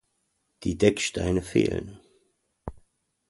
[0.63, 1.99] Die Decksteine fehlen.